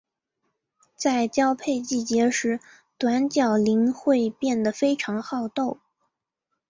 [0.95, 2.59] 在交配季节时
[2.97, 5.79] 短角羚会变得非常好斗。